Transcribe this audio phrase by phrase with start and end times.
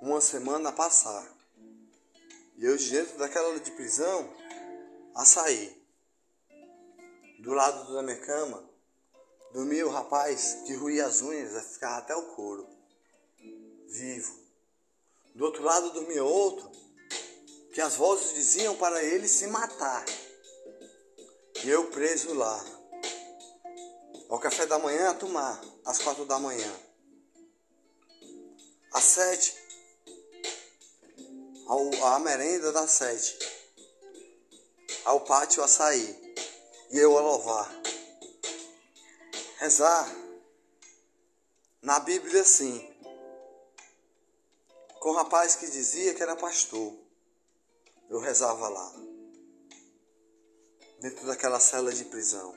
[0.00, 1.26] uma semana a passar.
[2.56, 4.28] E eu dentro daquela de prisão
[5.14, 5.76] a sair.
[7.40, 8.68] Do lado da minha cama
[9.52, 12.68] dormia o rapaz que ruía as unhas e ficava até o couro.
[13.88, 14.38] Vivo.
[15.34, 16.70] Do outro lado dormia outro
[17.72, 20.04] que as vozes diziam para ele se matar.
[21.64, 22.64] E eu preso lá.
[24.28, 26.72] Ao café da manhã a tomar, às quatro da manhã.
[28.92, 29.54] Às sete,
[31.70, 33.38] ao, a merenda das sete.
[35.04, 36.18] Ao pátio a sair.
[36.90, 37.70] E eu a louvar.
[39.58, 40.12] Rezar.
[41.80, 42.92] Na Bíblia sim.
[44.98, 46.92] Com o rapaz que dizia que era pastor.
[48.08, 48.92] Eu rezava lá.
[50.98, 52.52] Dentro daquela cela de prisão.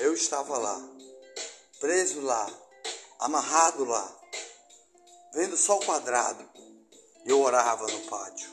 [0.00, 0.80] Eu estava lá.
[1.78, 2.50] Preso lá.
[3.18, 4.20] Amarrado lá.
[5.34, 6.54] Vendo só o quadrado.
[7.24, 8.48] Eu orava no pátio.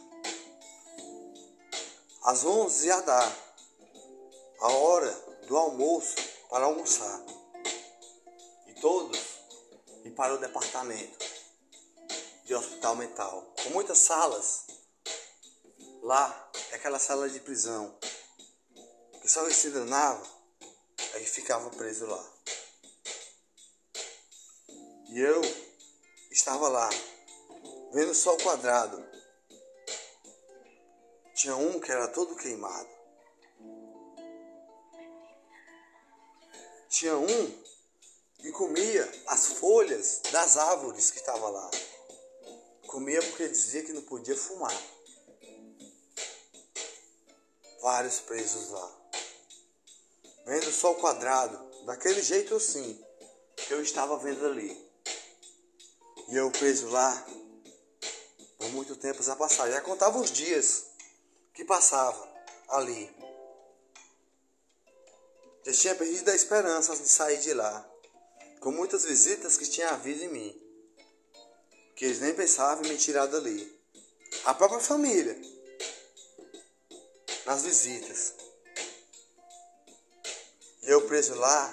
[2.23, 3.37] Às onze ia dar.
[4.59, 5.11] A hora
[5.47, 6.15] do almoço
[6.49, 7.21] para almoçar.
[8.67, 9.19] E todos
[10.03, 11.25] e para o departamento
[12.45, 13.53] de hospital mental.
[13.63, 14.65] Com muitas salas.
[16.01, 17.97] Lá é aquela sala de prisão.
[19.21, 20.25] Que só se danava,
[21.13, 22.31] aí ficava preso lá.
[25.09, 25.41] E eu
[26.31, 26.89] estava lá,
[27.91, 29.03] vendo só o quadrado.
[31.35, 32.89] Tinha um que era todo queimado.
[36.89, 37.63] Tinha um
[38.37, 41.71] que comia as folhas das árvores que estavam lá.
[42.87, 44.75] Comia porque dizia que não podia fumar.
[47.81, 48.97] Vários presos lá.
[50.45, 53.03] Vendo só o quadrado, daquele jeito assim,
[53.55, 54.91] que eu estava vendo ali.
[56.27, 57.25] E eu preso lá,
[58.71, 59.69] muito tempo a passar.
[59.69, 60.85] Já contava os dias
[61.53, 62.27] que passava
[62.69, 63.13] ali.
[65.65, 67.87] Já tinha perdido a esperança de sair de lá,
[68.59, 70.61] com muitas visitas que tinha havido em mim,
[71.95, 73.79] que eles nem pensavam em me tirar dali.
[74.45, 75.39] A própria família,
[77.45, 78.33] nas visitas.
[80.81, 81.69] E eu preso lá,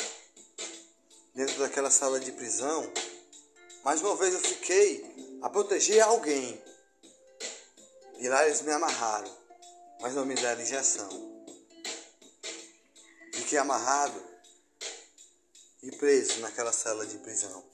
[1.34, 2.92] dentro daquela sala de prisão,
[3.84, 6.60] mais uma vez eu fiquei a proteger alguém.
[8.18, 9.32] E lá eles me amarraram,
[10.00, 11.08] mas não me deram injeção.
[13.32, 14.20] Fiquei amarrado
[15.82, 17.64] e preso naquela cela de prisão.